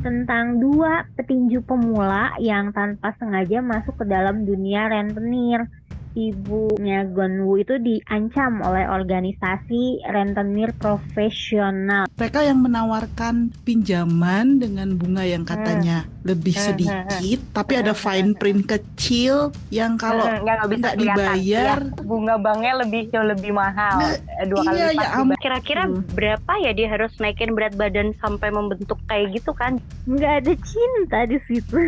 [0.00, 5.68] tentang dua petinju pemula yang tanpa sengaja masuk ke dalam dunia rentenir
[6.14, 12.10] ibunya Gonwu itu diancam oleh organisasi rentenir profesional.
[12.18, 16.19] Mereka yang menawarkan pinjaman dengan bunga yang katanya hmm.
[16.26, 17.52] Lebih hmm, sedikit, hmm.
[17.54, 23.54] tapi ada fine print kecil yang kalau nggak dibayar, ya, bunga banknya lebih jauh lebih
[23.54, 25.06] mahal, nah, eh, dua kali iya, lipat.
[25.06, 26.12] Ya, Kira-kira hmm.
[26.12, 29.78] berapa ya dia harus naikin berat badan sampai membentuk kayak gitu kan?
[30.10, 31.78] Nggak ada cinta di situ.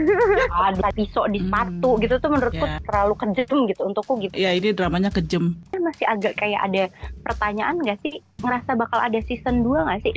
[0.52, 2.00] ada pisau di sepatu hmm.
[2.06, 2.80] gitu tuh menurutku yeah.
[2.86, 4.34] terlalu kejam gitu untuk aku gitu.
[4.36, 5.56] Ya ini dramanya kejam.
[5.72, 6.84] Masih agak kayak ada
[7.24, 8.20] pertanyaan gak sih?
[8.44, 10.14] Ngerasa bakal ada season 2 gak sih?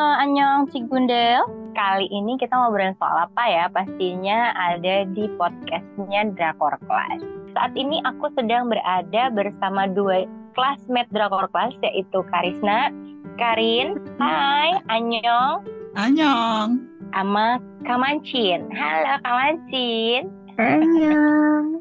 [0.00, 1.44] Halo, Anyong Cigundel.
[1.76, 3.68] Kali ini kita ngobrolin soal apa ya?
[3.68, 7.20] Pastinya ada di podcastnya Drakor Class.
[7.52, 10.24] Saat ini aku sedang berada bersama dua
[10.56, 12.88] classmate Drakor Class yaitu Karisna
[13.36, 15.68] Karin, hai, Anyong.
[15.92, 16.80] Anyong.
[17.12, 18.72] Sama Kamancin.
[18.72, 20.32] Halo Kamancin.
[20.56, 21.76] Anyong.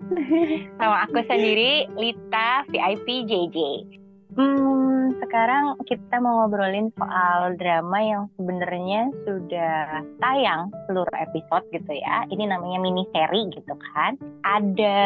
[0.75, 3.57] Sama aku sendiri, Lita VIP JJ.
[4.35, 4.88] Hmm,
[5.19, 12.25] sekarang kita mau ngobrolin soal drama yang sebenarnya sudah tayang seluruh episode gitu ya.
[12.31, 14.15] Ini namanya mini seri gitu kan.
[14.47, 14.99] Ada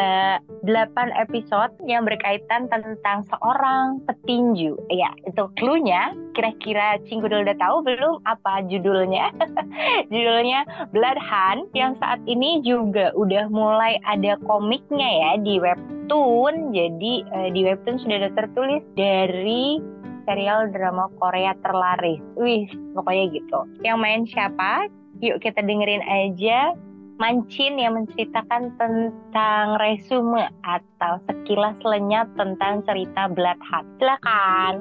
[0.64, 4.78] 8 episode yang berkaitan tentang seorang petinju.
[4.94, 6.14] Ya, itu clue-nya.
[6.34, 9.34] Kira-kira Cinggudel udah tahu belum apa judulnya?
[10.14, 16.74] judulnya Blood Hunt yang saat ini juga udah mulai ada komiknya ya di webtoon.
[16.74, 19.94] Jadi eh, di webtoon sudah ada tertulis dari
[20.24, 22.22] serial drama Korea terlaris.
[22.40, 23.60] Wih, pokoknya gitu.
[23.84, 24.88] Yang main siapa?
[25.22, 26.76] Yuk kita dengerin aja
[27.22, 33.86] Mancin yang menceritakan tentang resume atau sekilas lenyap tentang cerita Bloodhound.
[34.02, 34.74] Silakan.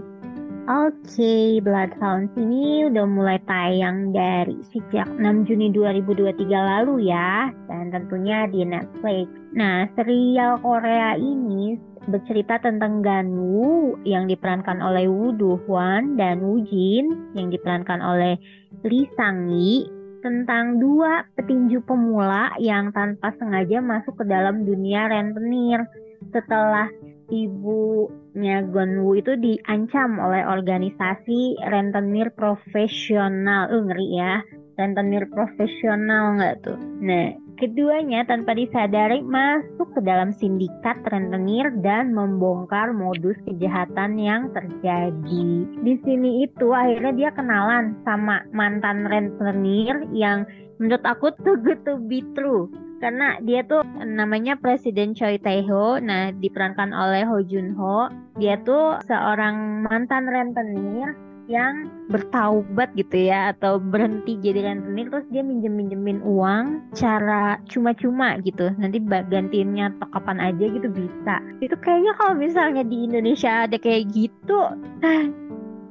[0.62, 7.90] Oke, okay, Bloodhound ini udah mulai tayang dari sejak 6 Juni 2023 lalu ya, dan
[7.90, 9.26] tentunya di Netflix.
[9.52, 11.76] Nah, serial Korea ini
[12.10, 18.34] bercerita tentang Ganwoo yang diperankan oleh Woo Do Hwan dan Woo Jin yang diperankan oleh
[18.82, 19.86] Lee Sang Yi
[20.22, 25.82] tentang dua petinju pemula yang tanpa sengaja masuk ke dalam dunia rentenir
[26.30, 26.86] setelah
[27.32, 33.72] ibunya Gonwoo itu diancam oleh organisasi rentenir profesional.
[33.72, 34.34] Uh, ngeri ya.
[34.78, 36.78] Rentenir profesional nggak tuh?
[37.00, 45.46] Nah, Keduanya tanpa disadari masuk ke dalam sindikat rentenir dan membongkar modus kejahatan yang terjadi.
[45.84, 50.42] Di sini itu akhirnya dia kenalan sama mantan rentenir yang
[50.82, 52.66] menurut aku tuh good to be true
[52.98, 58.98] karena dia tuh namanya Presiden Choi Tae-ho nah diperankan oleh Ho Jun Ho dia tuh
[59.06, 61.14] seorang mantan rentenir
[61.52, 68.40] yang bertaubat gitu ya atau berhenti jadi rentenir terus dia minjem minjemin uang cara cuma-cuma
[68.40, 68.72] gitu.
[68.80, 71.44] Nanti gantiinnya atau kapan aja gitu bisa.
[71.60, 74.60] Itu kayaknya kalau misalnya di Indonesia ada kayak gitu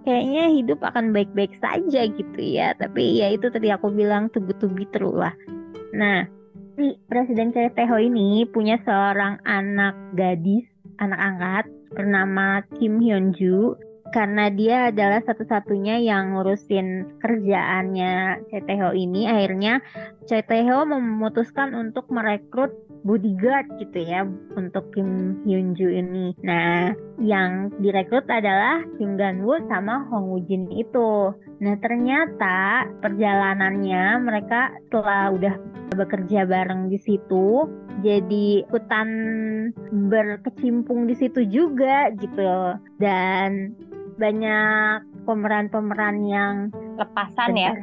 [0.01, 2.73] kayaknya hidup akan baik-baik saja gitu ya.
[2.81, 5.33] Tapi ya itu tadi aku bilang tubuh-tubuh terus lah.
[5.93, 6.25] Nah
[6.73, 10.65] si Presiden CTH ini punya seorang anak gadis
[11.01, 13.75] anak angkat bernama Kim Hyun Joo
[14.11, 19.79] karena dia adalah satu-satunya yang ngurusin kerjaannya CTHO ini akhirnya
[20.27, 26.37] CTHO memutuskan untuk merekrut bodyguard gitu ya untuk Kim Hyun Joo ini.
[26.45, 31.33] Nah, yang direkrut adalah Kim Gan Woo sama Hong Woo Jin itu.
[31.61, 35.55] Nah, ternyata perjalanannya mereka setelah udah
[35.91, 37.67] bekerja bareng di situ,
[37.99, 39.09] jadi ikutan
[40.07, 42.79] berkecimpung di situ juga gitu.
[43.01, 43.75] Dan
[44.21, 46.55] banyak pemeran-pemeran yang
[47.01, 47.73] lepasan ya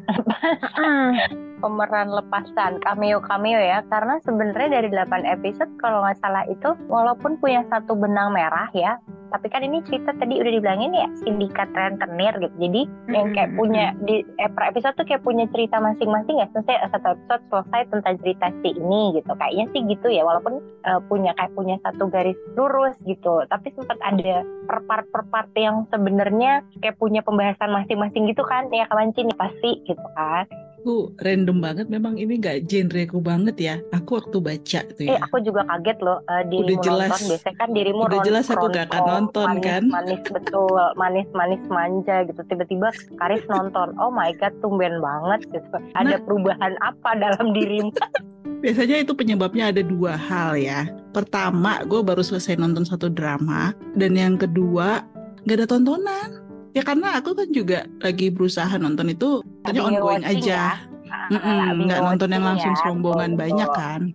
[1.58, 3.82] pemeran lepasan cameo cameo ya.
[3.90, 8.96] Karena sebenarnya dari 8 episode kalau nggak salah itu walaupun punya satu benang merah ya
[9.28, 12.54] tapi kan ini cerita tadi udah dibilangin ya sindikat rentenir gitu.
[12.56, 13.12] Jadi mm-hmm.
[13.12, 16.48] yang kayak punya di eh, per episode tuh kayak punya cerita masing-masing ya.
[16.52, 19.32] Selesai satu episode selesai tentang cerita si ini gitu.
[19.36, 23.44] Kayaknya sih gitu ya walaupun uh, punya kayak punya satu garis lurus gitu.
[23.48, 28.72] Tapi sempat ada per part per part yang sebenarnya kayak punya pembahasan masing-masing gitu kan.
[28.72, 30.48] Ya kawan nih pasti gitu kan
[30.88, 33.76] aku random banget memang ini gak genreku banget ya.
[33.92, 35.10] Aku waktu baca tuh ya.
[35.12, 38.44] Eh aku juga kaget loh uh, dirimu udah jelas, nonton biasanya kan dirimu udah jelas
[38.48, 39.82] aku gak akan nonton manis, kan?
[39.92, 42.40] manis betul manis manis manja gitu.
[42.40, 42.88] Tiba-tiba
[43.20, 43.92] Karis nonton.
[44.00, 45.76] Oh my god tumben banget gitu.
[45.92, 47.92] Ada nah, perubahan apa dalam dirimu?
[48.64, 50.88] Biasanya itu penyebabnya ada dua hal ya.
[51.12, 53.76] Pertama, gue baru selesai nonton satu drama.
[53.92, 55.04] Dan yang kedua,
[55.44, 56.37] gak ada tontonan.
[56.76, 60.76] Ya karena aku kan juga lagi berusaha nonton itu tadi ongoing aja.
[60.76, 61.72] Ya?
[61.72, 62.78] nggak nonton yang langsung ya.
[62.84, 64.12] serombongan banyak kan.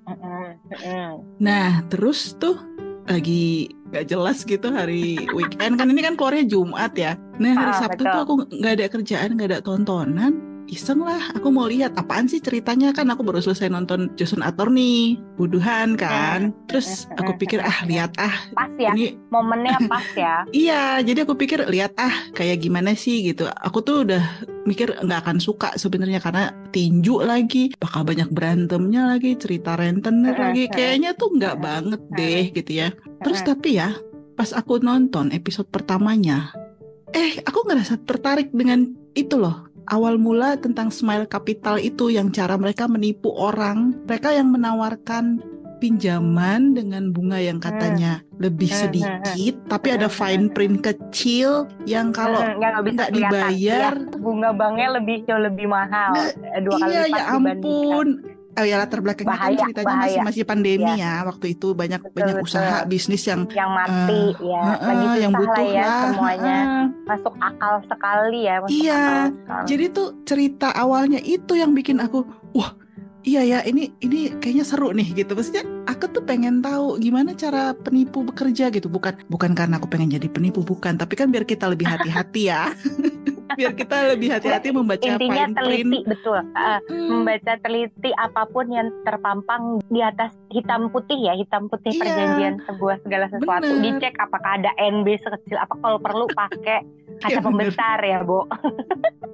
[1.41, 2.57] Nah, terus tuh
[3.09, 7.13] lagi gak jelas gitu hari weekend kan ini kan keluarnya Jumat ya.
[7.37, 8.13] Nah hari ah, Sabtu betul.
[8.13, 11.95] tuh aku nggak ada kerjaan, nggak ada tontonan iseng lah aku mau lihat.
[11.99, 12.95] Apaan sih ceritanya?
[12.95, 16.55] Kan aku baru selesai nonton Jason Attorney buduhan kan.
[16.69, 18.91] Terus aku pikir ah lihat ah pas ya?
[18.95, 20.47] ini momennya pas ya?
[20.53, 23.23] Iya jadi aku pikir lihat ah kayak gimana sih?
[23.23, 23.47] Gitu.
[23.47, 24.23] Aku tuh udah
[24.63, 27.75] mikir nggak akan suka sebenarnya karena tinju lagi.
[27.75, 30.71] Bakal banyak berantemnya lagi cerita rentenir lagi.
[30.71, 32.89] kayaknya tuh nggak banget deh gitu ya.
[33.23, 33.93] Terus tapi ya
[34.33, 36.49] pas aku nonton episode pertamanya
[37.13, 42.55] eh aku ngerasa tertarik dengan itu loh awal mula tentang Smile Capital itu yang cara
[42.55, 45.41] mereka menipu orang, mereka yang menawarkan
[45.83, 48.39] pinjaman dengan bunga yang katanya hmm.
[48.39, 49.67] lebih hmm, hmm, sedikit, hmm.
[49.67, 55.67] tapi ada fine print kecil yang kalau nggak dibayar, ya, bunga banknya lebih jauh lebih
[55.67, 58.07] mahal, nah, dua kali iya, lipat ya ampun
[58.53, 60.03] oh ya latar belakangnya bahaya, kan ceritanya bahaya.
[60.03, 60.97] masih masih pandemi ya.
[61.01, 62.47] ya waktu itu banyak betul, banyak betul.
[62.47, 66.01] usaha bisnis yang yang mati uh, ya uh, lagi uh, yang butuh lah ya lah,
[66.05, 69.03] semuanya uh, masuk akal sekali ya masuk iya
[69.33, 69.65] sekali.
[69.69, 72.71] jadi tuh cerita awalnya itu yang bikin aku wah
[73.23, 77.71] iya ya ini ini kayaknya seru nih gitu maksudnya aku tuh pengen tahu gimana cara
[77.73, 81.71] penipu bekerja gitu bukan bukan karena aku pengen jadi penipu bukan tapi kan biar kita
[81.71, 82.69] lebih hati-hati ya
[83.59, 86.05] biar kita lebih hati-hati membaca intinya teliti print.
[86.09, 87.07] betul uh, hmm.
[87.09, 92.01] membaca teliti apa pun yang terpampang di atas hitam putih ya hitam putih yeah.
[92.01, 93.83] perjanjian sebuah segala sesuatu bener.
[93.99, 96.79] dicek apakah ada NB sekecil apa kalau perlu pakai
[97.21, 98.49] kaca ya, pembesar ya Bo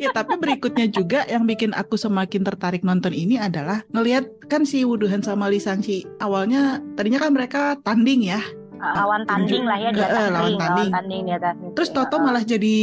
[0.02, 4.84] ya tapi berikutnya juga yang bikin aku semakin tertarik nonton ini adalah ngelihat kan si
[4.84, 8.42] Wuduhan sama Lee Sang-si awalnya tadinya kan mereka tanding ya
[8.80, 10.60] lawan tanding lah ya dia uh, lawan tanding.
[10.60, 11.72] lawan tanding dia tanding.
[11.76, 12.78] Terus Toto uh, malah jadi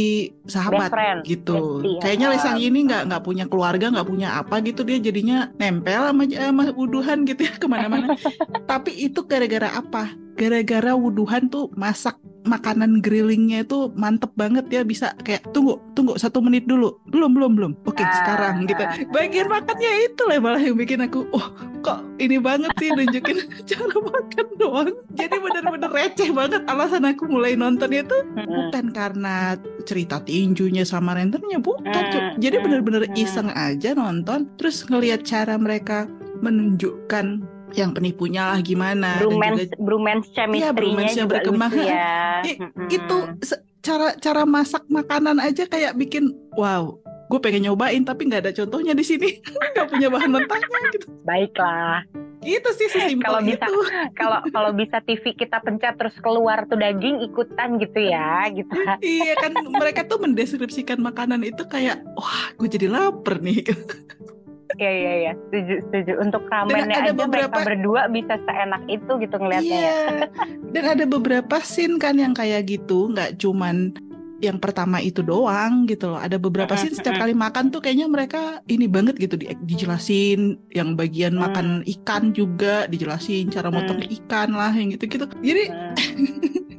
[0.45, 0.89] sahabat
[1.25, 1.81] gitu.
[1.81, 5.49] Bestie, Kayaknya uh, Sang ini nggak nggak punya keluarga, nggak punya apa gitu dia jadinya
[5.57, 8.13] nempel sama sama wuduhan gitu ya ke mana-mana.
[8.71, 10.13] Tapi itu gara-gara apa?
[10.37, 16.39] Gara-gara wuduhan tuh masak makanan grillingnya itu mantep banget ya bisa kayak tunggu tunggu satu
[16.39, 16.97] menit dulu.
[17.11, 17.71] Belum belum belum.
[17.83, 18.83] Oke okay, sekarang gitu.
[19.11, 21.47] Bagian makannya itu lah malah yang bikin aku oh
[21.83, 23.37] kok ini banget sih nunjukin
[23.69, 24.91] cara makan doang.
[25.13, 28.17] Jadi bener-bener receh banget alasan aku mulai nonton itu
[28.47, 35.55] bukan karena cerita tinjunya sama renternya bukan jadi bener-bener iseng aja nonton terus ngelihat cara
[35.55, 36.05] mereka
[36.43, 39.21] menunjukkan yang penipunya lah gimana?
[39.21, 41.71] Bromance juga, bromance chemistry-nya ya, bromance juga berkembang.
[41.77, 42.17] ya.
[42.41, 42.87] I, hmm.
[42.89, 43.17] itu
[43.85, 46.97] cara cara masak makanan aja kayak bikin wow
[47.27, 49.29] gue pengen nyobain tapi nggak ada contohnya di sini.
[49.75, 51.05] Nggak punya bahan mentahnya gitu.
[51.27, 52.07] Baiklah.
[52.39, 53.65] Itu sih sesimpel kalau bisa
[54.19, 58.71] kalau kalau bisa TV kita pencet terus keluar tuh daging ikutan gitu ya gitu.
[59.03, 63.67] Iya kan mereka tuh mendeskripsikan makanan itu kayak wah gue jadi lapar nih
[64.75, 66.11] Iya iya iya, setuju setuju.
[66.19, 67.55] Untuk ramennya aja beberapa...
[67.55, 69.79] mereka berdua bisa seenak itu gitu ngelihatnya.
[69.79, 69.95] Iya.
[69.95, 70.25] Ya.
[70.75, 73.95] Dan ada beberapa scene kan yang kayak gitu, nggak cuman
[74.37, 76.19] yang pertama itu doang gitu loh.
[76.21, 80.93] Ada beberapa scene setiap kali makan tuh kayaknya mereka ini banget gitu di, dijelasin yang
[80.93, 81.41] bagian hmm.
[81.41, 81.67] makan
[81.97, 84.13] ikan juga dijelasin cara motong hmm.
[84.23, 85.25] ikan lah yang gitu-gitu.
[85.41, 85.95] Jadi hmm.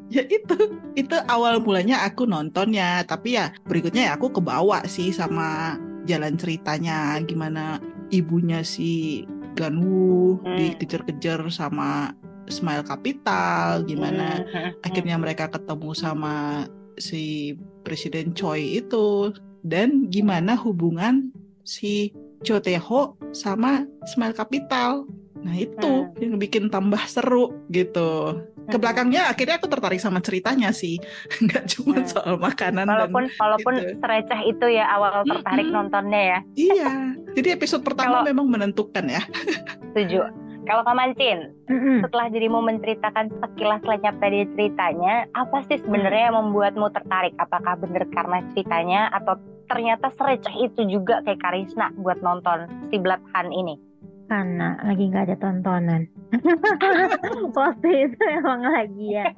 [0.15, 0.57] ya itu
[0.97, 5.77] itu awal mulanya aku nontonnya tapi ya berikutnya ya aku kebawa sih sama
[6.09, 7.77] jalan ceritanya gimana
[8.09, 9.23] ibunya si
[9.53, 10.57] Ganwu hmm.
[10.57, 12.17] dikejar-kejar sama
[12.49, 14.45] Smile Capital gimana hmm.
[14.49, 14.87] hmm, hmm.
[14.89, 16.65] akhirnya mereka ketemu sama
[16.97, 21.31] si Presiden Choi itu dan gimana hubungan
[21.63, 25.05] si Cho Tae-ho sama Smile Capital
[25.39, 26.19] nah itu hmm.
[26.19, 31.01] yang bikin tambah seru gitu ke belakangnya akhirnya aku tertarik sama ceritanya sih
[31.45, 32.09] nggak cuma hmm.
[32.09, 33.97] soal makanan walaupun dan walaupun gitu.
[34.05, 35.75] sereceh itu ya awal tertarik hmm.
[35.75, 36.89] nontonnya ya iya
[37.33, 39.23] jadi episode pertama Kalau, memang menentukan ya
[39.93, 40.29] setuju
[40.69, 42.05] kalau Kamancin, mm-hmm.
[42.05, 47.33] setelah dirimu menceritakan sekilas lenyap tadi ceritanya, apa sih sebenarnya yang membuatmu tertarik?
[47.41, 53.25] Apakah benar karena ceritanya atau ternyata sereceh itu juga kayak Karisna buat nonton si Blood
[53.33, 53.81] Hunt ini?
[54.29, 56.05] Karena lagi nggak ada tontonan.
[57.59, 59.33] Waktu itu emang lagi ya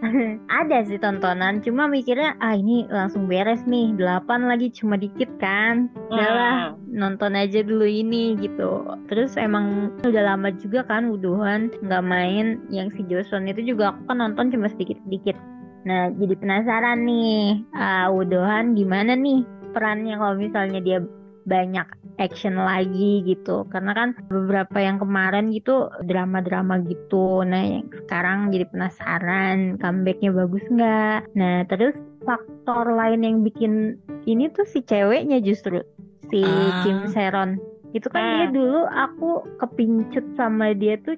[0.60, 5.88] ada sih tontonan cuma mikirnya ah ini langsung beres nih delapan lagi cuma dikit kan.
[6.12, 6.92] Udahlah hmm.
[6.92, 8.84] nonton aja dulu ini gitu.
[9.08, 12.60] Terus emang udah lama juga kan wuduhan nggak main.
[12.68, 15.34] Yang si Joseon itu juga aku kan nonton cuma sedikit sedikit
[15.84, 19.44] nah jadi penasaran nih uh, wuduhan gimana nih
[19.76, 20.98] perannya kalau misalnya dia
[21.44, 21.84] banyak
[22.16, 28.64] action lagi gitu karena kan beberapa yang kemarin gitu drama-drama gitu nah yang sekarang jadi
[28.70, 35.84] penasaran comebacknya bagus nggak nah terus faktor lain yang bikin ini tuh si ceweknya justru
[36.32, 36.80] si Ah.
[36.82, 37.60] Kim Seron
[37.94, 38.56] itu kan dia Hmm.
[38.56, 39.30] dulu aku
[39.62, 41.14] kepincut sama dia tuh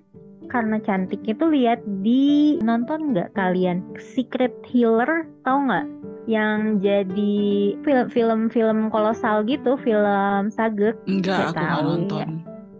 [0.47, 5.87] karena cantiknya tuh lihat di nonton nggak kalian Secret Healer tau nggak
[6.27, 7.37] yang jadi
[7.81, 12.29] film film film kolosal gitu film sagek Enggak, Nggak aku nggak tahu, nonton.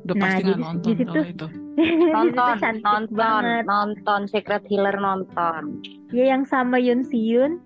[0.03, 1.49] Udah Nah, pasti di- nggak di nonton situ- kalau itu.
[2.09, 5.63] Nonton, Itu cantik nonton, banget nonton Secret Healer nonton.
[6.09, 7.61] ya yang sama Yoon Si Yoon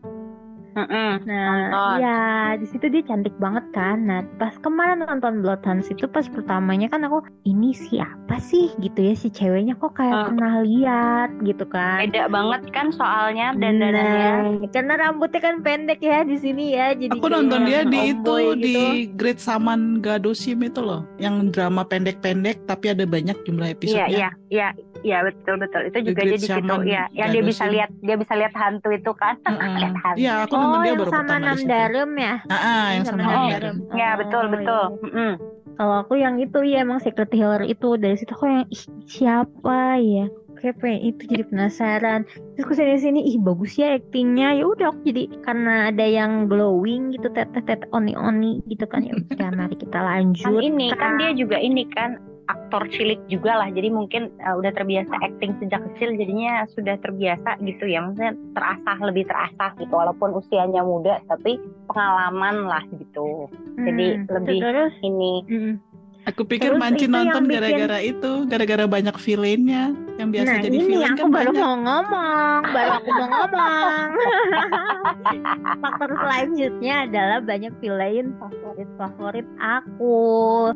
[0.72, 1.10] Mm-mm.
[1.22, 1.96] Nah, Nonton.
[1.98, 2.18] ya
[2.54, 3.98] di situ dia cantik banget kan.
[4.02, 9.14] Nah, pas kemarin nonton Bloodhounds itu pas pertamanya kan aku ini siapa sih gitu ya
[9.14, 10.26] si ceweknya kok kayak Ah.
[10.28, 12.02] pernah lihat gitu kan.
[12.02, 14.32] Beda banget kan soalnya dandanannya.
[14.60, 16.92] Nah, karena rambutnya kan pendek ya di sini ya.
[16.92, 18.74] Jadi Aku nonton dia di itu tomboy di
[19.04, 19.16] gitu.
[19.16, 24.08] Great Saman Gadosim itu loh, yang drama pendek-pendek tapi ada banyak jumlah Iya, episodenya.
[24.08, 24.68] iya, iya,
[25.02, 25.82] iya betul betul.
[25.84, 28.52] Itu juga Great dia di situ Shaman ya, yang dia bisa lihat, dia bisa lihat
[28.52, 29.34] hantu itu kan.
[29.80, 30.18] Lihat hantu.
[30.18, 31.68] Iya, aku Oh, dia yang baru sama pertama di Nam situ.
[31.68, 32.34] Darem ya?
[32.46, 33.96] Ah, ah, yang sama Nam Nam Oh.
[33.96, 34.84] Ya betul Oh, betul.
[35.08, 35.30] iya.
[35.74, 39.96] Kalau aku yang itu ya emang Secret Healer itu dari situ aku yang ih siapa
[39.96, 44.68] ya kayak pengen itu jadi penasaran terus ke sini sini ih bagus ya aktingnya ya
[44.68, 49.16] udah aku jadi karena ada yang glowing gitu teteh teteh oni oni gitu kan ya
[49.16, 53.68] udah mari kita lanjut Kan ini kan dia juga ini kan aktor cilik juga lah.
[53.70, 58.02] Jadi mungkin uh, udah terbiasa acting sejak kecil jadinya sudah terbiasa gitu ya.
[58.02, 63.46] Maksudnya terasah lebih terasah gitu walaupun usianya muda tapi pengalaman lah gitu.
[63.80, 65.74] jadi Hmm, lebih- terus Ini mm,
[66.30, 69.84] Aku pikir Terus Manci itu nonton bikin- gara-gara itu, gara-gara banyak villainnya
[70.14, 71.58] yang biasa nah jadi ini villain aku kan baru banyak.
[71.58, 74.08] mau ngomong baru aku mau ngomong
[75.82, 80.18] faktor selanjutnya adalah banyak villain favorit favorit aku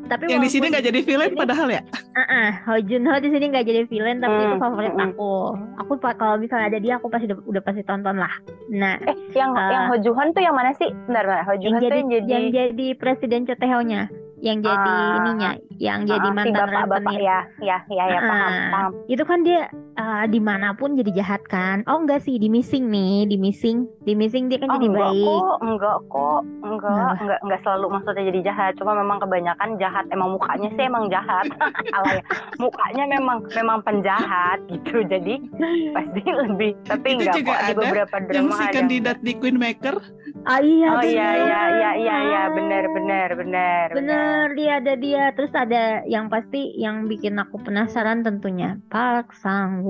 [0.06, 1.80] tapi Yang di sini nggak jadi villain ini- padahal ya.
[2.16, 5.32] Ah, Ho Jun Ho di sini nggak jadi villain tapi itu Hmm, favorit hmm, aku.
[5.76, 8.32] Aku kalau misalnya ada dia aku pasti udah, udah pasti tonton lah.
[8.70, 9.68] Nah, eh yang Ah.
[9.68, 10.88] yang Ho Juhan tuh yang mana sih?
[11.04, 11.44] Bentar, bentar.
[11.44, 14.08] Ho yang Juhan tuh jadi yang jadi, yang jadi presiden Choteho-nya,
[14.44, 15.16] yang jadi Ah.
[15.16, 17.20] ininya, yang Ah, jadi si mantan bapak-bapak rentenir.
[17.22, 18.90] ya, ya, ya, ya, paham, Ah, paham.
[19.06, 19.60] Itu kan dia
[19.94, 21.80] ah, di mana pun jadi jahat kan?
[21.84, 25.00] Oh enggak sih di missing nih, di missing, di missing dia kan Oh, jadi enggak
[25.08, 25.24] baik.
[25.24, 27.14] kok, enggak kok, enggak, Kenapa?
[27.16, 28.72] enggak, enggak selalu maksudnya jadi jahat.
[28.76, 30.04] Cuma memang kebanyakan jahat.
[30.10, 31.46] Emang mukanya sih emang jahat.
[31.94, 32.22] Salah ya.
[32.58, 35.00] Mukanya memang memang penjahat gitu.
[35.06, 35.34] Jadi
[35.96, 36.76] pasti lebih.
[36.84, 37.56] Tapi Itu enggak juga kok.
[37.56, 38.74] Di ada beberapa Yang drama si ada.
[38.74, 39.96] kandidat di Queen Maker,
[40.44, 41.44] Ah iya Oh iya bener.
[41.48, 46.76] iya iya iya iya benar benar benar Bener dia ada dia terus ada yang pasti
[46.76, 49.80] yang bikin aku penasaran tentunya Park Sang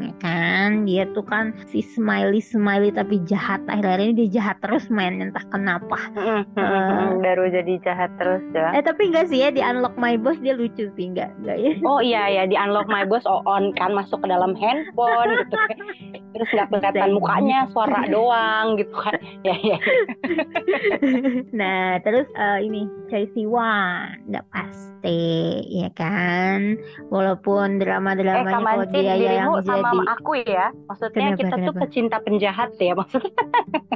[0.00, 4.88] ya kan dia tuh kan si smiley smiley tapi jahat akhir-akhir ini dia jahat terus
[4.88, 5.96] main entah kenapa.
[7.20, 8.72] Baru jadi jahat terus ya.
[8.76, 11.72] eh tapi enggak sih ya di Unlock My Boss dia lucu sih enggak enggak ya
[11.84, 15.56] Oh iya ya di unlock my boss oh, on kan masuk ke dalam handphone gitu
[15.56, 15.76] kan.
[16.34, 19.14] Terus nggak kelihatan mukanya, suara doang gitu kan.
[19.46, 19.73] Ya ya.
[21.60, 26.78] nah terus eh, ini Choi Siwan nggak pasti ya kan
[27.12, 30.66] walaupun Eh drama-dramanya kalau Kamansin dia ya yang sama jadi aku ya.
[30.88, 31.82] Maksudnya Kenapa, kita tuh kenapa?
[31.86, 32.92] pecinta penjahat ya.
[32.96, 33.32] Maksudnya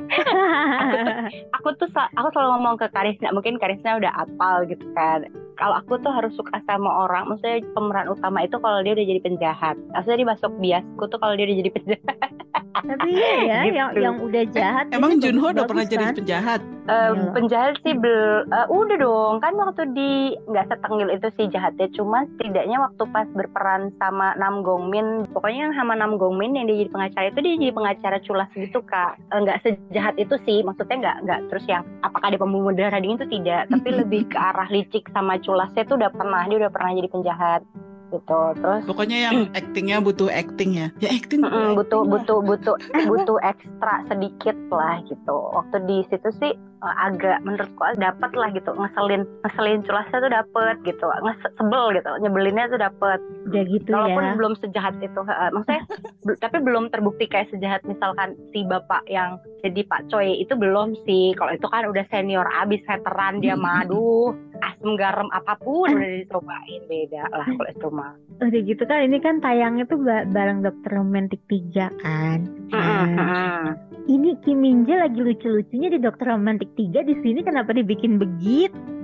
[1.56, 5.28] aku tuh sa- aku selalu ngomong ke Karisna, mungkin Karisna udah apal gitu kan.
[5.58, 9.20] Kalau aku tuh harus suka sama orang, maksudnya pemeran utama itu kalau dia udah jadi
[9.24, 9.76] penjahat.
[9.90, 12.30] Maksudnya dia masuk biasku tuh kalau dia udah jadi penjahat.
[12.78, 13.74] Tapi iya ya, Gitu.
[13.74, 14.86] yang yang udah jahat.
[14.90, 16.14] emang Junho udah pernah jadi kan?
[16.14, 16.60] penjahat.
[16.88, 17.30] Eh, Iya.
[17.32, 20.12] penjahat sih bel, eh, udah dong kan waktu di
[20.46, 25.76] nggak setengil itu sih jahatnya cuma setidaknya waktu pas berperan sama Nam Gongmin pokoknya yang
[25.76, 29.38] sama Nam Gongmin yang dia jadi pengacara itu dia jadi pengacara culas gitu kak Eh,
[29.38, 33.28] nggak sejahat itu sih maksudnya nggak nggak terus yang apakah dia pembunuh darah dingin itu
[33.36, 37.08] tidak tapi lebih ke arah licik sama culasnya tuh udah pernah dia udah pernah jadi
[37.08, 37.60] penjahat
[38.08, 40.88] gitu terus Pokoknya yang actingnya butuh acting ya.
[40.98, 41.40] Ya acting.
[41.40, 42.12] Mm-mm, butuh acting lah.
[42.14, 42.76] butuh butuh
[43.10, 48.70] butuh ekstra sedikit lah gitu waktu di situ sih eh, agak menurutku dapat lah gitu
[48.72, 54.24] ngeselin ngeselin culasnya tuh dapet gitu Nges- sebel gitu nyebelinnya tuh dapet Udah gitu walaupun
[54.24, 54.32] ya.
[54.34, 55.82] belum sejahat itu eh, maksudnya
[56.44, 61.34] tapi belum terbukti kayak sejahat misalkan si bapak yang jadi Pak Choi itu belum sih.
[61.34, 66.80] Kalau itu kan udah senior abis veteran dia madu asam garam apa pun udah dicobain.
[66.86, 68.12] Beda lah kalau itu mah.
[68.38, 72.38] Udah gitu kan ini kan tayangnya tuh ba- bareng Dokter Romantik 3 kan.
[72.70, 73.74] Nah,
[74.06, 78.97] ini Kim Min Jae lagi lucu-lucunya di Dokter Romantik 3 di sini kenapa dibikin begitu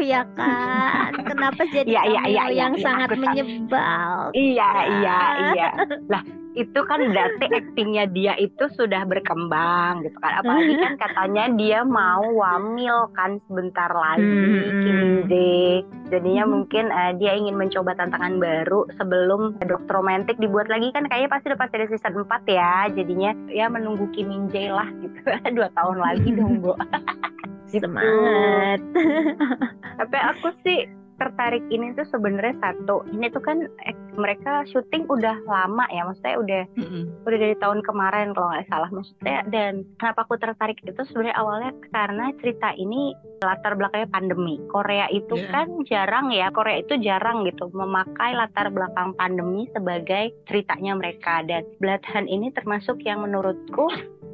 [0.00, 1.12] ya kan?
[1.24, 3.20] Kenapa jadi cameo iya, iya, yang iya, sangat tahu.
[3.20, 4.16] menyebal?
[4.32, 4.86] Iya, Ya.
[4.88, 5.18] iya,
[5.52, 5.68] iya.
[6.08, 11.80] Lah, itu kan berarti aktingnya dia itu sudah berkembang gitu kan apalagi kan katanya dia
[11.80, 14.84] mau wamil kan sebentar lagi Hmm.
[14.84, 15.80] Kim Jae
[16.12, 21.30] jadinya mungkin eh, dia ingin mencoba tantangan baru sebelum Dokter Romantik dibuat lagi kan kayaknya
[21.32, 25.18] pasti udah pasti ada season 4 ya jadinya ya menunggu Kim Min Jae lah gitu
[25.56, 26.76] dua tahun lagi dong Bu
[27.72, 27.88] Gitu.
[27.88, 28.80] Semangat.
[30.00, 35.38] Tapi aku sih tertarik ini tuh sebenarnya satu ini tuh kan eh, mereka syuting udah
[35.46, 37.04] lama ya maksudnya udah Mm-mm.
[37.22, 41.70] udah dari tahun kemarin kalau nggak salah maksudnya dan kenapa aku tertarik itu sebenarnya awalnya
[41.94, 45.46] karena cerita ini latar belakangnya pandemi Korea itu Iya.
[45.52, 51.62] kan jarang ya Korea itu jarang gitu memakai latar belakang pandemi sebagai ceritanya mereka dan
[51.78, 53.86] Blood Hunt ini termasuk yang menurutku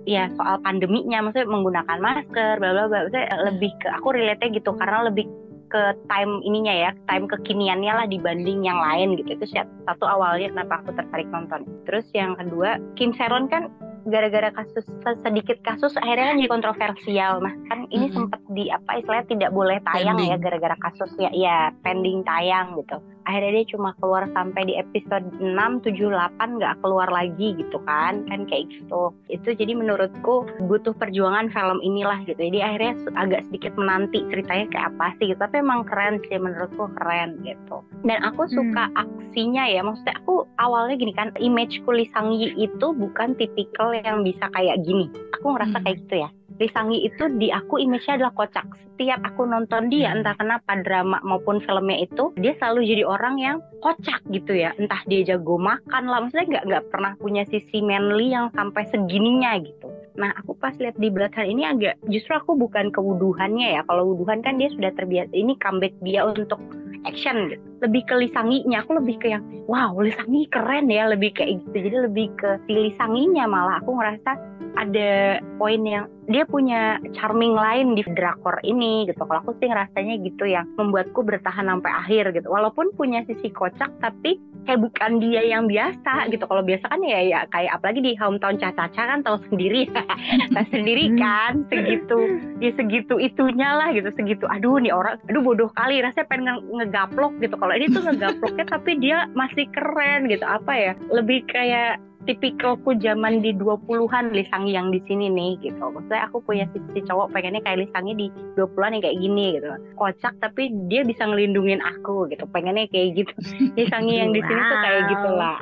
[0.09, 4.73] ya soal pandeminya maksudnya menggunakan masker bla bla bla maksudnya lebih ke aku relate gitu
[4.81, 5.29] karena lebih
[5.69, 9.37] ke time ininya ya, time kekiniannya lah dibanding yang lain gitu.
[9.37, 9.47] Itu
[9.85, 11.69] satu awalnya kenapa aku tertarik nonton.
[11.85, 13.69] Terus yang kedua, Kim Seron kan
[14.09, 14.85] gara-gara kasus
[15.23, 17.33] sedikit kasus akhirnya kan jadi kontroversial.
[17.45, 18.17] Nah kan ini Mm-mm.
[18.17, 20.31] sempat di apa istilahnya tidak boleh tayang Pending.
[20.33, 22.97] ya gara-gara kasusnya, ya pending tayang gitu.
[23.29, 28.25] Akhirnya dia cuma keluar sampai di episode 6, 7, 8 nggak keluar lagi gitu kan,
[28.25, 29.13] kan kayak gitu.
[29.29, 32.41] Itu jadi menurutku butuh perjuangan film inilah gitu.
[32.41, 35.41] Jadi akhirnya agak sedikit menanti ceritanya kayak apa sih gitu.
[35.45, 37.85] Tapi emang keren sih menurutku keren gitu.
[38.01, 38.89] Dan aku suka
[39.29, 39.85] aksinya ya.
[39.85, 45.13] Maksudnya aku awalnya gini kan, image Yi itu bukan tipikal yang bisa kayak gini.
[45.37, 45.85] Aku ngerasa Hmm.
[45.85, 46.29] kayak gitu ya.
[46.59, 48.67] Lee Sang Yi itu di aku image-nya adalah kocak.
[48.97, 50.25] Setiap aku nonton dia, Hmm.
[50.25, 54.75] entah kenapa drama maupun filmnya itu, dia selalu jadi orang yang kocak gitu ya.
[54.75, 59.55] Entah dia jago makan lah, maksudnya nggak nggak pernah punya sisi manly yang sampai segininya
[59.63, 59.87] gitu.
[60.19, 63.81] Nah, aku pas lihat di Hunt ini agak justru aku bukan kewuduhannya ya.
[63.87, 65.31] Kalau wuduhan kan dia sudah terbiasa.
[65.31, 66.59] Ini comeback dia untuk
[67.07, 67.63] action gitu.
[67.87, 71.87] Lebih ke lisanginya, aku lebih ke yang wow, lisangi keren ya, lebih kayak gitu.
[71.87, 74.31] Jadi lebih ke lisanginya malah aku ngerasa
[74.75, 79.25] ada poin yang dia punya charming lain di drakor ini gitu.
[79.25, 82.53] Kalau aku sih ngerasanya gitu yang membuatku bertahan sampai akhir gitu.
[82.53, 84.37] Walaupun punya sisi kocak tapi
[84.69, 86.45] kayak bukan dia yang biasa gitu.
[86.45, 89.89] Kalau biasa kan ya ya kayak apalagi di hometown Caca kan tahu sendiri.
[90.55, 92.21] Tahu sendiri kan segitu
[92.59, 96.65] ya segitu itunya lah gitu segitu aduh nih orang aduh bodoh kali rasanya pengen nge-
[96.83, 102.03] ngegaplok gitu kalau ini tuh ngegaploknya tapi dia masih keren gitu apa ya lebih kayak
[102.29, 105.81] tipikalku zaman di 20-an Lisangi yang di sini nih gitu.
[105.81, 108.27] Maksudnya aku punya sisi cowok pengennya kayak Lisangi di
[108.61, 109.69] 20-an yang kayak gini gitu.
[109.97, 112.45] Kocak tapi dia bisa ngelindungin aku gitu.
[112.53, 113.33] Pengennya kayak gitu.
[113.81, 115.57] Lisangi yang di sini tuh kayak gitulah.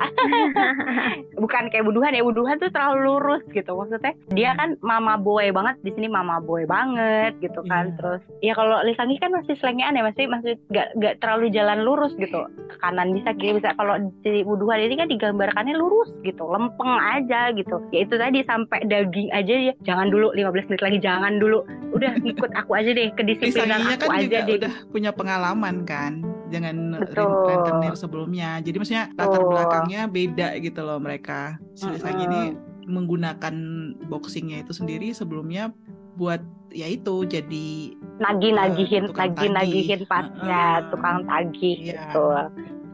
[1.47, 2.27] Bukan kayak Buduhan ya.
[2.27, 3.71] Buduhan tuh terlalu lurus gitu.
[3.71, 7.95] Maksudnya dia kan mama boy banget di sini mama boy banget gitu kan.
[7.95, 7.95] Iya.
[7.95, 12.11] Terus ya kalau Lisangi kan masih selengean ya masih masih gak, gak terlalu jalan lurus
[12.19, 12.43] gitu.
[12.67, 13.71] Ke kanan bisa kiri bisa.
[13.79, 18.81] Kalau di Buduhan ini kan digambarkannya lurus gitu lempeng aja gitu ya itu tadi sampai
[18.83, 21.61] daging aja ya jangan dulu 15 menit lagi jangan dulu
[21.93, 26.25] udah ikut aku aja deh kedisiplinan Lisanginya aku kan aja deh udah punya pengalaman kan
[26.47, 26.95] ren-
[27.43, 28.63] rentenir sebelumnya.
[28.63, 31.59] Jadi maksudnya latar belakangnya beda gitu loh mereka.
[31.75, 32.41] Si Lisangi ini
[32.87, 33.55] menggunakan
[34.07, 35.75] boxingnya itu sendiri sebelumnya
[36.15, 36.39] buat
[36.71, 37.67] ya itu jadi
[38.17, 40.07] nagih nagihin Eh, tukang nagih nagihin tagih.
[40.07, 40.87] pas ya Heeh.
[40.89, 41.93] tukang tagih Iya.
[41.99, 42.25] gitu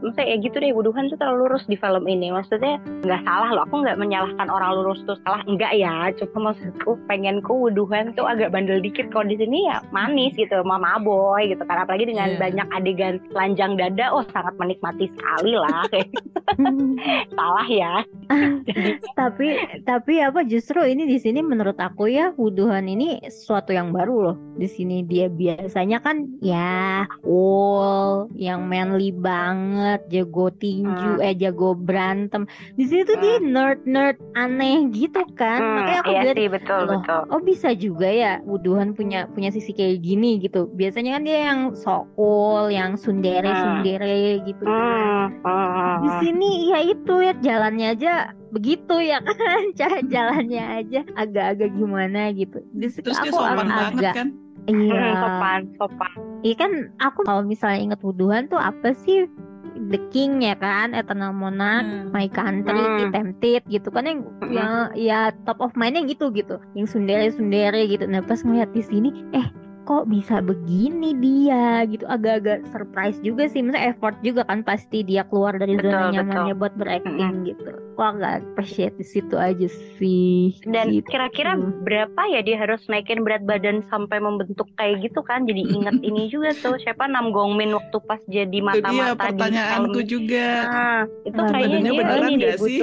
[0.04, 2.28] maksudnya ya gitu deh Buduhan tuh terlalu lurus di film ini.
[2.30, 5.16] Maksudnya nggak salah loh aku nggak menyalahkan orang lurus tuh.
[5.24, 6.12] Salah enggak ya.
[6.20, 9.08] Cuma maksudku pengenku Wuduhan tuh agak bandel dikit.
[9.10, 11.82] Kalau di sini ya manis gitu mama boy gitu kan.
[11.82, 12.40] Apalagi dengan Iya.
[12.40, 15.86] banyak adegan telanjang dada oh sangat menikmati sekali lah.
[17.38, 17.94] Salah ya.
[19.18, 19.48] Tapi
[19.84, 24.36] tapi apa justru ini di sini menurut aku ya wuduhan ini sesuatu yang baru loh.
[24.56, 32.46] Di sini dia biasanya kan ya cool yang manly banget jago tinju eh jago berantem.
[32.74, 35.60] Di sini tuh dia nerd nerd aneh gitu kan.
[35.60, 37.20] Hmm, makanya aku iya lihat sih betul Loh, betul.
[37.30, 40.70] oh bisa juga ya wuduhan punya punya sisi kayak gini gitu.
[40.74, 45.30] Biasanya kan dia yang sok cool yang sundere sundere gitu kan.
[45.40, 46.20] Hmm, hmm, di hmm.
[46.20, 48.12] sini ya itu ya jalannya aja
[48.54, 49.34] begitu ya kan.
[49.78, 52.62] Cara jalannya aja agak-agak gimana gitu.
[52.74, 54.28] Di situ terus dia aku sopan banget agak kan.
[54.70, 55.00] iya.
[55.00, 56.16] Hmm, sopan sopan.
[56.44, 59.26] Iya kan aku kalau misalnya inget wuduhan tuh apa sih
[59.74, 62.14] The King ya kan Eternal Monarch Hmm.
[62.14, 63.10] My Country, Hmm.
[63.10, 64.54] Tempted gitu kan yang Mm-mm.
[64.54, 68.82] yang ya top of mindnya gitu gitu yang sundere sundere gitu nah pas ngeliat di
[68.86, 69.46] sini eh
[69.84, 75.24] kok bisa begini dia gitu agak-agak surprise juga sih maksudnya effort juga kan pasti dia
[75.28, 76.14] keluar dari Betul, zona betul.
[76.16, 81.06] nyamannya buat berakting gitu kok agak appreciate di situ aja sih Dan gitu.
[81.14, 85.46] kira-kira berapa ya dia harus naikin berat badan sampai membentuk kayak gitu kan?
[85.46, 89.38] Jadi inget ini juga tuh siapa Nam Gongmin waktu pas jadi Itu dia mata-mata di
[89.38, 90.46] pertanyaanku juga.
[90.66, 92.80] Nah, itu Badannya kayaknya dia beneran ini nggak sih?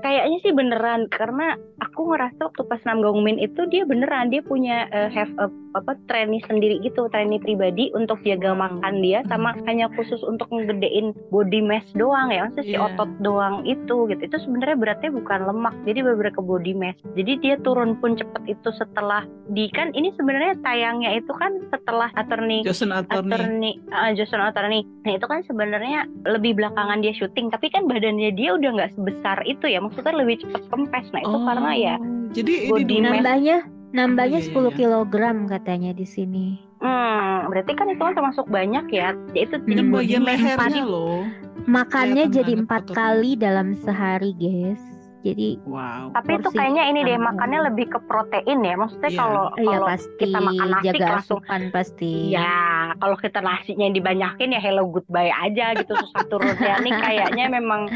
[0.00, 1.46] Kayaknya sih beneran karena
[1.84, 5.52] aku ngerasa waktu pas Nam Gong Min itu dia beneran dia punya uh, have a,
[5.76, 11.12] apa trainee sendiri gitu, trainee pribadi untuk jaga makan dia sama hanya khusus untuk ngegedein
[11.28, 12.84] body mass doang ya, maksudnya si Iya.
[12.86, 14.20] otot doang itu gitu.
[14.22, 16.96] Itu sebenarnya beratnya bukan lemak, jadi bener ke body mass.
[17.16, 22.12] Jadi dia turun pun cepet itu setelah di kan ini sebenarnya tayangnya itu kan setelah
[22.14, 23.32] attorney Jason Attorney.
[23.32, 24.84] attorney uh, Jason Attorney.
[25.08, 29.40] Nah itu kan sebenarnya lebih belakangan dia syuting, tapi kan badannya dia udah nggak sebesar
[29.44, 31.06] itu ya, maksudnya lebih cepet kempes.
[31.12, 31.94] Nah itu Oh, karena ya,
[32.34, 33.14] Jadi ini body dulu mass.
[33.24, 33.56] Nambahnya
[33.90, 34.76] nambahnya iya, iya, 10 iya.
[34.76, 36.46] kilogram katanya di sini.
[36.78, 39.10] hmm, berarti kan itu kan termasuk banyak ya.
[39.32, 41.26] Itu Hmm, bagian empat- lehernya loh.
[41.66, 44.80] Makannya Kelihatan jadi empat kali dalam sehari, guys.
[45.18, 46.14] Jadi Wow.
[46.14, 48.74] Tapi itu kayaknya ini deh makannya lebih ke protein ya.
[48.78, 49.18] Maksudnya Iya.
[49.18, 52.12] kalau iya kalau pasti kita makan nasi jaga langsung asupan pasti.
[52.30, 52.58] Ya,
[52.96, 56.74] kalau kita nasinya yang dibanyakin ya hello goodbye aja gitu susah turunnya.
[56.80, 57.90] Nih kayaknya memang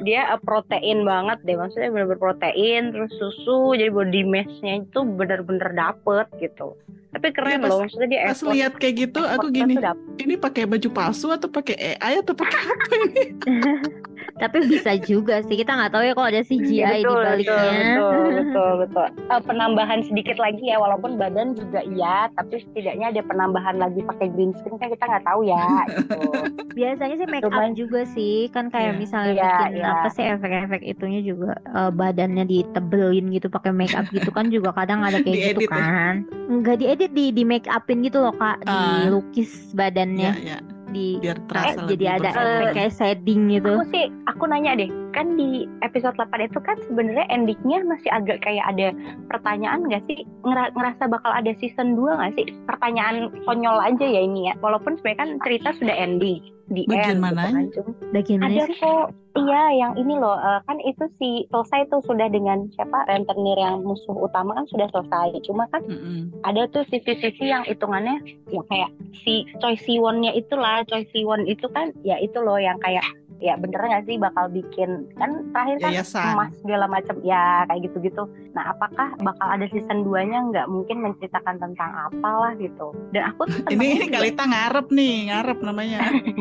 [0.00, 1.56] dia eh, protein banget deh.
[1.58, 6.78] Maksudnya bener-bener protein terus susu jadi body mass-nya itu bener-bener dapet gitu.
[7.08, 9.74] Tapi keren Iya, pas- loh, maksudnya dia Pas lihat kayak gitu, aku gini,
[10.20, 13.22] ini pakai baju palsu atau pakai AI atau pakai apa ini?
[14.34, 15.56] Tapi bisa juga sih.
[15.56, 17.72] Kita nggak tahu ya kalau ada CGI di betul, baliknya.
[17.94, 19.06] betul, betul, betul.
[19.28, 24.28] Eh, penambahan sedikit lagi ya, walaupun badan juga iya, tapi setidaknya ada penambahan lagi pakai
[24.28, 25.64] green screen kan kita nggak tahu ya.
[25.86, 26.20] Gitu.
[26.78, 27.72] Biasanya sih make up Lumayan.
[27.72, 28.48] juga sih.
[28.48, 28.98] Kan kayak Iya.
[28.98, 29.88] misalnya Iya, bikin iya.
[29.90, 34.72] apa sih efek-efek itunya juga eh, badannya ditebelin gitu pakai make up gitu kan juga
[34.72, 35.70] kadang ada kayak gitu ya?
[35.70, 36.14] kan.
[36.48, 39.04] Enggak diedit di di make upin gitu loh Kak, Ah.
[39.04, 40.58] dilukis badannya Ya, ya,
[40.90, 42.48] di biar eh, terasa jadi lebih ada berfilm.
[42.48, 43.72] efek kayak shading gitu.
[43.76, 48.42] Aku sih, aku nanya deh, kan di episode 8 itu kan sebenarnya endingnya masih agak
[48.44, 48.92] kayak ada
[49.28, 50.24] pertanyaan nggak sih?
[50.44, 52.46] Ngera- ngerasa bakal ada season 2 nggak sih?
[52.64, 54.54] Pertanyaan konyol aja ya ini ya.
[54.60, 57.24] Walaupun sebenarnya kan cerita sudah ending di Bagian end.
[57.24, 57.60] mananya?
[57.72, 57.92] Gitu kan.
[58.12, 58.76] Bagian ada sih?
[58.76, 59.06] kok,
[59.40, 63.80] iya yang ini loh, eh, kan itu si selesai tuh sudah dengan siapa rentenir yang
[63.80, 65.40] musuh utama kan sudah selesai.
[65.48, 66.28] Cuma kan Mm-mm.
[66.44, 68.20] ada tuh sisi-sisi yang hitungannya
[68.52, 68.90] ya kayak
[69.24, 73.04] si Choi Siwon-nya itulah Choi Siwon itu kan ya itu loh yang kayak
[73.38, 76.34] ya bener nggak sih bakal bikin kan terakhir kan Yayasan.
[76.34, 78.22] emas segala macam ya kayak gitu-gitu
[78.52, 83.46] nah apakah bakal ada season 2 nya nggak mungkin menceritakan tentang apalah gitu dan aku
[83.46, 86.00] tuh Ini ini Kalita ngarep nih, ngarep namanya.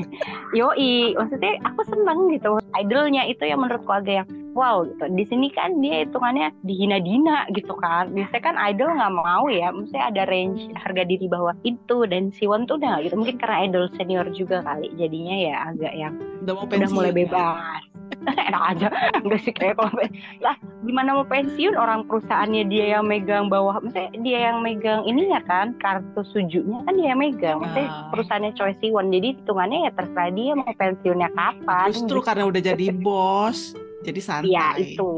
[0.58, 2.58] Yoi, maksudnya aku seneng gitu.
[2.78, 5.06] Idolnya itu yang menurutku agak yang wow gitu.
[5.14, 8.10] Di sini kan dia hitungannya dihina-dina gitu kan.
[8.14, 12.66] Biasanya kan idol nggak mau ya, maksudnya ada range harga diri bawah itu dan Siwon
[12.66, 13.16] tuh udah nggak gitu.
[13.20, 16.16] Mungkin karena idol senior juga kali, jadinya ya agak yang
[16.48, 17.82] Udah mau udah mulai bebas.
[18.28, 18.88] Enak aja,
[19.20, 19.92] enggak sih kayak kalau
[20.40, 25.44] lah gimana mau pensiun orang perusahaannya dia yang megang bawah, maksudnya dia yang megang ininya
[25.44, 28.08] kan kartu sujunya kan dia yang megang, maksudnya Ah.
[28.12, 31.88] perusahaannya Choi Siwon jadi hitungannya ya terserah dia mau pensiunnya kapan.
[31.92, 32.28] Justru gitu.
[32.28, 33.76] karena udah jadi bos,
[34.08, 34.50] jadi santai.
[34.56, 35.12] Iya itu,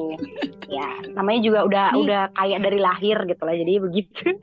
[0.66, 2.02] ya namanya juga udah Nih.
[2.02, 4.34] udah kaya dari lahir gitu lah, jadi begitu.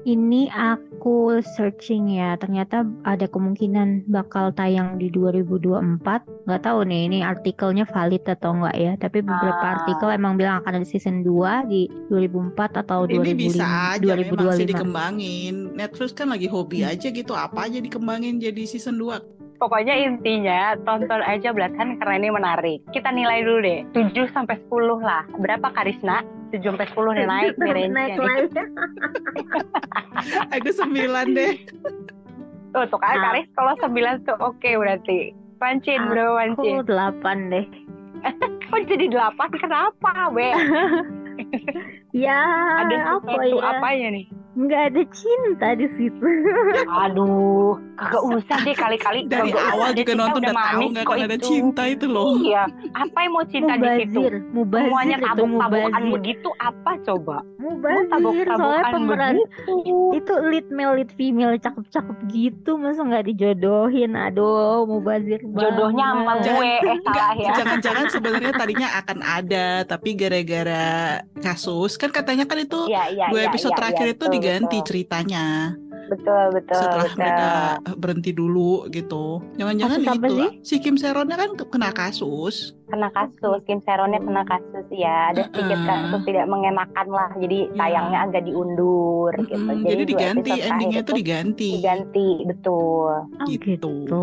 [0.00, 6.24] Ini aku searching ya, ternyata ada kemungkinan bakal tayang di 2024.
[6.48, 8.92] Nggak tahu nih, ini artikelnya valid atau enggak ya.
[8.96, 9.76] Tapi beberapa Ah.
[9.76, 14.24] artikel emang bilang akan ada season 2 di 2004 atau Ini 2005, bisa aja memang
[14.56, 14.70] sih 2025.
[14.72, 15.54] dikembangin.
[15.76, 16.90] Netflix kan lagi hobi Hmm.
[16.96, 19.20] aja gitu, apa aja dikembangin jadi season 2.
[19.60, 22.80] Pokoknya intinya tonton aja Bloodhound karena ini menarik.
[22.96, 25.28] Kita nilai dulu deh, 7 sampai 10 lah.
[25.36, 26.24] Berapa Karisna?
[26.48, 28.50] 7 sampai 10 nih naik nih range-nya Naik.
[30.56, 31.52] Aku sembilan deh.
[32.72, 33.20] Tuh, tuh kan.
[33.20, 35.36] Karis kalau 9 tuh oke berarti.
[35.60, 36.80] Pancin bro, pancin.
[36.80, 37.66] Aku 8 deh.
[38.72, 39.60] Kok jadi 8?
[39.60, 40.48] Kenapa, Be?
[42.16, 42.40] Ya,
[42.84, 43.70] Ada apa sesuatu ya?
[43.76, 44.26] apanya nih?
[44.60, 46.26] Nggak ada cinta di situ.
[47.08, 49.24] Aduh, kagak usah deh kali-kali.
[49.32, 52.36] Dari Kagak awal juga nonton udah tahu nggak akan ada cinta itu loh.
[52.44, 54.20] Iya, apa yang mau cinta di situ?
[54.20, 56.04] Mubazir, mubazir Semuanya mubazir.
[56.12, 57.36] begitu apa coba?
[57.56, 59.74] Mau Mubazir, soalnya tabuk-tabukan pemeran begitu.
[60.18, 66.52] itu lead male lead female cakep-cakep gitu masa nggak dijodohin aduh mubazir Jodohnya sama banget.
[66.52, 67.52] gue, eh salah ya.
[67.56, 70.86] Jangan-jangan sebenarnya tadinya akan ada, tapi gara-gara
[71.40, 74.34] kasus kan katanya kan itu Iya, iya, dua iya, episode iya, terakhir iya, itu betul,
[74.50, 74.86] diganti betul.
[74.90, 75.46] ceritanya
[76.10, 77.18] Betul, betul, setelah betul.
[77.22, 77.48] mereka
[77.94, 79.38] berhenti dulu gitu.
[79.54, 80.34] Jangan-jangan itu
[80.66, 82.74] si Kim Seronnya kan ke- kena kasus.
[82.92, 85.86] Kena kasus, Kim Seronnya kena kasus ya, ada sedikit Mm-mm.
[85.88, 87.76] kasus tidak mengenakan lah, jadi Iya.
[87.78, 89.70] tayangnya agak diundur gitu.
[89.86, 91.70] Jadi, Jadi diganti endingnya itu diganti.
[91.72, 93.12] diganti, betul.
[93.40, 93.88] Oh, gitu.
[94.10, 94.14] gitu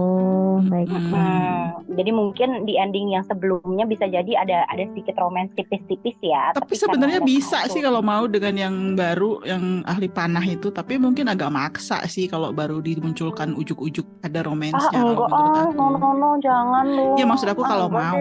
[0.72, 1.14] baik Mm-mm.
[1.14, 6.52] Hmm, jadi mungkin di ending yang sebelumnya bisa jadi ada ada sedikit romance tipis-tipis ya.
[6.56, 7.70] Tapi karena sebenarnya bisa kasus.
[7.70, 12.26] sih kalau mau dengan yang baru yang ahli panah itu, tapi mungkin agak maksa sih
[12.26, 14.40] kalau baru dimunculkan ujuk-ujuk ada
[14.76, 15.78] Ah romansnya kalau enggak menurut ah, aku.
[15.78, 17.04] no no no jangan lu.
[17.14, 18.18] Ya maksud aku Ah, kalau mau.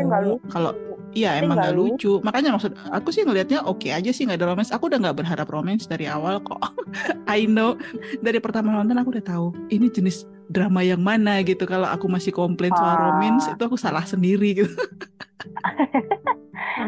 [0.50, 0.74] Kalau
[1.16, 2.12] Iya emang nggak gak lucu.
[2.20, 4.68] Makanya maksud aku sih ngelihatnya oke aja sih nggak ada romance.
[4.68, 6.60] Aku udah nggak berharap romance dari awal kok.
[7.24, 7.80] I know
[8.20, 11.64] dari pertama nonton aku udah tahu ini jenis drama yang mana gitu.
[11.64, 13.16] Kalau aku masih komplain soal Ah.
[13.16, 14.68] romance itu aku salah sendiri gitu.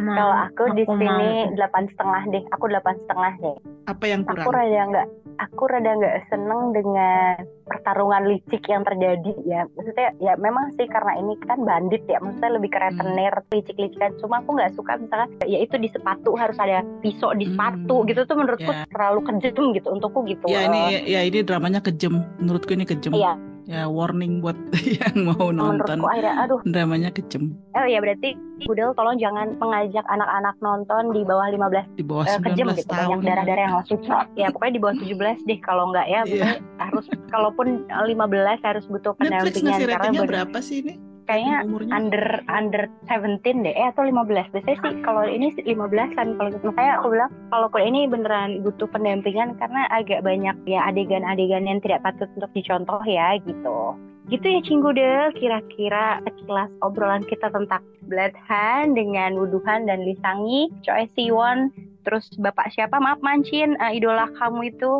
[0.09, 2.43] Sama Kalau aku di sini delapan setengah deh.
[2.57, 3.57] Aku delapan setengah deh.
[3.85, 4.45] Apa yang kurang?
[4.45, 7.33] Aku rada nggak, aku rada nggak seneng dengan
[7.69, 9.61] pertarungan licik yang terjadi ya.
[9.77, 12.17] Maksudnya ya memang sih karena ini kan bandit ya.
[12.25, 14.17] Maksudnya lebih ke rentenir, licik-licikan.
[14.25, 17.53] Cuma aku nggak suka misalnya ya itu di sepatu harus ada pisau di Hmm.
[17.53, 18.85] sepatu gitu tuh menurutku Ya.
[18.89, 20.45] terlalu kejam gitu untukku gitu.
[20.49, 22.25] Ya ini ya ini dramanya kejam.
[22.41, 23.13] Menurutku ini kejam.
[23.13, 23.37] Iya.
[23.69, 24.57] Ya warning buat
[25.05, 26.01] yang mau nonton.
[26.01, 28.33] menurutku akhirnya aduh Dramanya kejam oh ya berarti
[28.65, 32.89] Budel tolong jangan mengajak anak-anak nonton di bawah 15 di bawah eh, 19 kejam gitu
[32.89, 32.97] tahun.
[32.97, 34.01] banyak darah-darah yang langsung
[34.35, 38.17] ya pokoknya di bawah 17 deh kalau enggak ya pokoknya harus kalaupun 15
[38.65, 40.95] harus butuh Netflix pendampingan ngasih karena ratingnya berapa sih ini?
[41.29, 41.93] Kayaknya umurnya?
[41.93, 43.75] under under 17 deh.
[43.77, 46.65] Eh atau 15 biasanya sih kalau ini 15an kalau gitu.
[46.73, 52.03] Makanya aku bilang kalau ini beneran butuh pendampingan karena agak banyak ya adegan-adegan yang tidak
[52.03, 53.95] patut untuk dicontoh ya gitu.
[54.29, 61.09] Gitu ya Cinggudel kira-kira sekilas obrolan kita tentang Blood Hand dengan Wuduhan dan Lisangi Choi
[61.17, 61.73] Siwon.
[62.05, 62.97] Terus bapak siapa?
[63.01, 64.93] Maaf Mancin eh, idola kamu itu.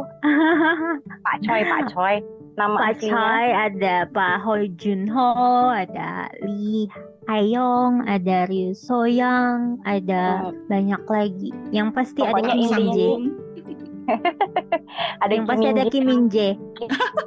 [1.25, 5.33] Pak Choi Pak Choi nama Pak aslinya Choi, ada Pak Hoi Junho,
[5.71, 6.91] ada Lee
[7.31, 10.59] Hayong, ada Ryu Soyoung, ada Hmm.
[10.67, 11.51] banyak lagi.
[11.71, 13.17] Yang pasti ada Pokoknya Kim Min intinya Jae.
[15.19, 16.53] Ada Yang pasti ada Kim Min Jae.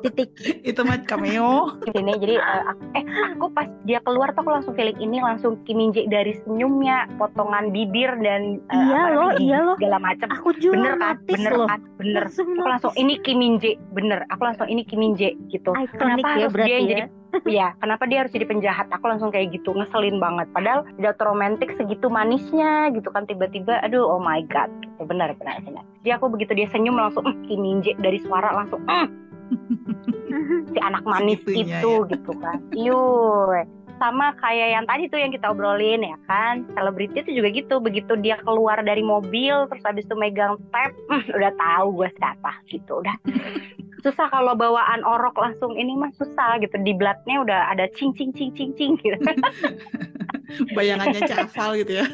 [0.02, 0.30] Titik.
[0.70, 1.78] itu mah cameo.
[1.92, 5.60] ini jadi eh, aku, eh aku pas dia keluar tuh aku langsung feeling ini langsung
[5.64, 9.76] Kim Min Jae dari senyumnya potongan bibir dan eh, Iya apa loh, iya loh.
[9.78, 11.68] segala macam Aku juga bener kan bener loh.
[11.68, 15.14] kan bener Langsung aku langsung ini Kim Min Jae bener aku langsung ini Kim Min
[15.14, 16.90] Jae gitu Iconic kenapa ya harus dia yang ya.
[16.90, 17.04] jadi
[17.48, 18.88] ya kenapa dia harus jadi penjahat?
[18.92, 20.48] Aku langsung kayak gitu ngeselin banget.
[20.52, 24.70] Padahal udah romantis segitu manisnya gitu kan tiba-tiba aduh oh my god.
[24.84, 25.84] Gitu benar benar benar.
[26.04, 29.08] Jadi aku begitu dia senyum langsung "Mm, Jae dari suara langsung "Mm,
[30.76, 32.58] si anak manis Segitunya itu gitu kan.
[32.76, 33.68] Yuk
[34.02, 36.66] sama kayak yang tadi tuh yang kita obrolin ya kan?
[36.74, 37.78] Selebriti itu juga gitu.
[37.78, 43.06] Begitu dia keluar dari mobil terus habis itu megang hmm, udah tahu gue siapa gitu
[43.06, 43.14] udah
[44.02, 48.34] susah kalau bawaan orok langsung ini mah susah gitu di blatnya udah ada cing cing
[48.34, 49.18] cing cing cing gitu
[50.76, 52.06] Bayangannya aja hafal gitu ya.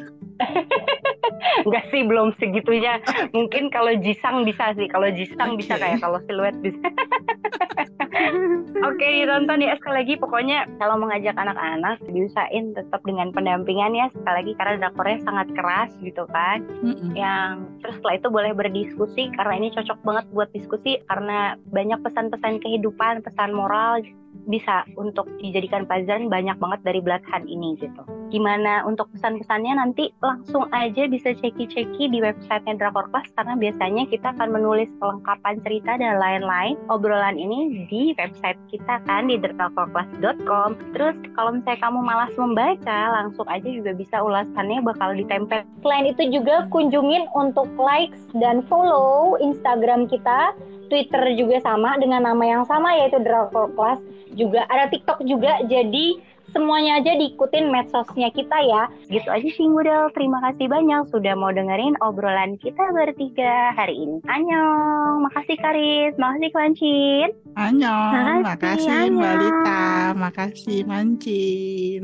[1.65, 3.01] Enggak sih belum segitunya.
[3.33, 5.81] Mungkin kalau Jisang bisa sih kalau Jisang bisa Oke.
[5.83, 6.87] kayak kalau siluet bisa.
[8.85, 10.13] Oke ditonton ya sekali lagi.
[10.17, 14.07] Pokoknya kalau mengajak anak-anak diusahain tetap dengan pendampingan ya.
[14.13, 16.63] Sekali lagi karena drakornya sangat keras gitu kan.
[16.81, 17.13] Mm-mm.
[17.17, 22.61] yang terus setelah itu boleh berdiskusi karena ini cocok banget buat diskusi karena banyak pesan-pesan
[22.61, 24.01] kehidupan pesan moral
[24.45, 28.03] bisa untuk dijadikan pelajaran banyak banget dari Hand ini gitu.
[28.27, 34.35] Gimana untuk pesan-pesannya nanti langsung aja bisa ceki-ceki di websitenya Drakor Class karena biasanya kita
[34.35, 40.75] akan menulis kelengkapan cerita dan lain-lain obrolan ini di website kita kan di drakorclass.com.
[40.91, 45.63] Terus kalau misalnya kamu malas membaca langsung aja juga bisa ulasannya bakal ditempel.
[45.79, 50.51] Selain itu juga kunjungin untuk likes dan follow Instagram kita
[50.87, 53.99] Twitter juga sama dengan nama yang sama yaitu Drakor Class.
[54.35, 56.19] Juga ada TikTok juga jadi
[56.55, 58.87] semuanya aja diikutin medsosnya kita ya.
[59.11, 64.23] Gitu aja sih Ngudel terima kasih banyak sudah mau dengerin obrolan kita bertiga hari ini.
[64.27, 65.27] Annyeong.
[65.27, 66.13] Makasih Karis.
[66.15, 69.35] Makasih Klancin Annyeong, Makasih, makasih Mbak.
[69.41, 72.03] Lita, makasih Mancin.